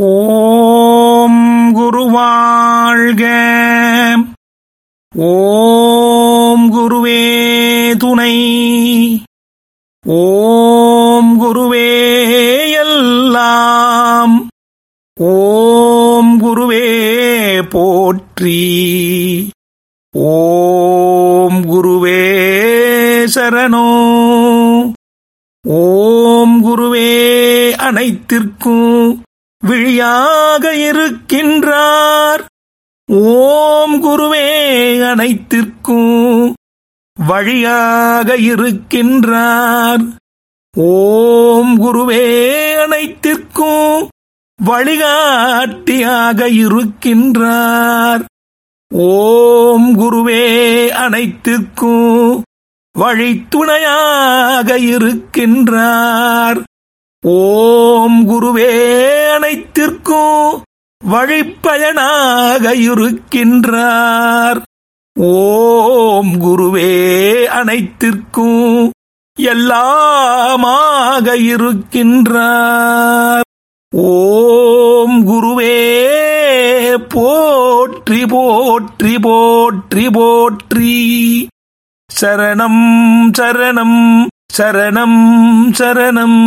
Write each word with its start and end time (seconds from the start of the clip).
ஓம் 0.00 1.76
குருவாழ்க. 1.76 3.24
ஓம் 5.16 6.72
குருவே 6.72 7.96
துணை. 7.96 8.46
ஓம் 10.06 11.42
குருவே 11.42 12.10
எல்லாம். 12.72 14.48
ஓம் 15.20 16.40
குருவே 16.42 17.62
போற்றி. 17.62 18.68
ஓம் 20.12 21.64
குருவே 21.64 22.46
சரணோ. 23.34 24.12
ஓம் 25.62 26.64
குருவே 26.64 27.70
அனைத்திற்கும். 27.72 29.22
விழியாக 29.66 30.74
இருக்கின்றார். 30.74 32.44
ஓம் 33.06 34.04
குருவே 34.04 35.08
அனைத்திற்கும் 35.08 36.54
வழியாக 37.26 38.36
இருக்கின்றார். 38.36 40.04
ஓம் 40.76 41.80
குருவே 41.84 42.24
அனைத்திற்கும் 42.82 44.08
வழிகாட்டியாக 44.64 46.48
இருக்கின்றார். 46.48 48.24
ஓம் 48.94 49.98
குருவே 49.98 50.88
அனைத்திற்கும் 50.88 52.42
வழித்துணையாக 52.98 54.76
இருக்கின்றார். 54.94 56.62
ஓம் 57.20 58.28
குருவே 58.28 59.17
உயிர்க்கோ 59.88 60.24
வழிப்பயனாக 61.10 62.72
இருக்கின்றார். 62.88 64.58
ஓம் 65.16 66.32
குருவே 66.40 66.90
அனைத்திற்கும் 67.44 68.90
எல்லாமாக 69.38 71.26
இருக்கின்றார். 71.52 73.46
ஓம் 73.90 75.18
குருவே 75.28 75.78
போற்றி 77.08 78.26
போற்றி 78.26 79.18
போற்றி 79.18 80.10
போற்றி. 80.10 80.96
சரணம் 82.10 82.82
சரணம் 83.38 84.00
சரணம் 84.58 85.20
சரணம். 85.78 86.40